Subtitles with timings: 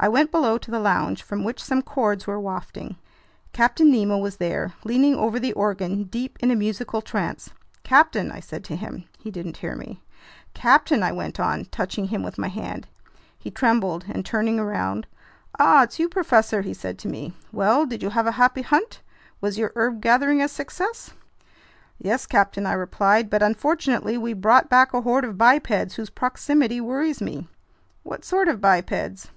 [0.00, 2.96] I went below to the lounge, from which some chords were wafting.
[3.52, 7.50] Captain Nemo was there, leaning over the organ, deep in a musical trance.
[7.84, 9.04] "Captain!" I said to him.
[9.20, 10.02] He didn't hear me.
[10.54, 12.88] "Captain!" I went on, touching him with my hand.
[13.38, 15.06] He trembled, and turning around:
[15.60, 17.32] "Ah, it's you, professor!" he said to me.
[17.52, 19.02] "Well, did you have a happy hunt?
[19.40, 21.12] Was your herb gathering a success?"
[22.00, 26.80] "Yes, captain," I replied, "but unfortunately we've brought back a horde of bipeds whose proximity
[26.80, 27.46] worries me."
[28.02, 29.28] "What sort of bipeds?"